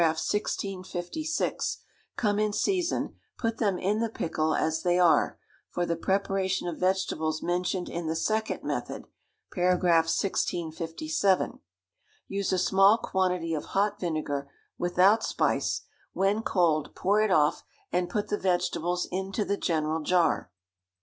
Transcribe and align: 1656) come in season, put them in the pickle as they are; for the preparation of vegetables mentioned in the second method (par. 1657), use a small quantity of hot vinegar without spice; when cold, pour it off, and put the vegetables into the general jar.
1656) 0.01 1.77
come 2.17 2.39
in 2.39 2.51
season, 2.51 3.13
put 3.37 3.59
them 3.59 3.77
in 3.77 3.99
the 3.99 4.09
pickle 4.09 4.55
as 4.55 4.81
they 4.81 4.97
are; 4.97 5.37
for 5.69 5.85
the 5.85 5.95
preparation 5.95 6.67
of 6.67 6.79
vegetables 6.79 7.43
mentioned 7.43 7.87
in 7.87 8.07
the 8.07 8.15
second 8.15 8.63
method 8.63 9.05
(par. 9.53 9.77
1657), 9.77 11.59
use 12.27 12.51
a 12.51 12.57
small 12.57 12.97
quantity 12.97 13.53
of 13.53 13.65
hot 13.77 13.99
vinegar 13.99 14.49
without 14.75 15.23
spice; 15.23 15.81
when 16.13 16.41
cold, 16.41 16.95
pour 16.95 17.21
it 17.21 17.29
off, 17.29 17.63
and 17.91 18.09
put 18.09 18.29
the 18.29 18.39
vegetables 18.39 19.05
into 19.11 19.45
the 19.45 19.55
general 19.57 20.01
jar. 20.01 20.49